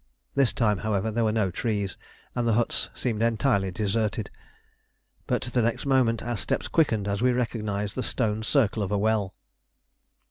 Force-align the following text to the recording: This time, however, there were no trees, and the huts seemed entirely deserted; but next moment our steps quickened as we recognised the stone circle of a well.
This 0.33 0.51
time, 0.51 0.79
however, 0.79 1.11
there 1.11 1.23
were 1.23 1.31
no 1.31 1.51
trees, 1.51 1.95
and 2.33 2.47
the 2.47 2.53
huts 2.55 2.89
seemed 2.95 3.21
entirely 3.21 3.69
deserted; 3.69 4.31
but 5.27 5.55
next 5.55 5.85
moment 5.85 6.23
our 6.23 6.37
steps 6.37 6.67
quickened 6.67 7.07
as 7.07 7.21
we 7.21 7.31
recognised 7.31 7.93
the 7.93 8.01
stone 8.01 8.41
circle 8.41 8.81
of 8.81 8.91
a 8.91 8.97
well. 8.97 9.35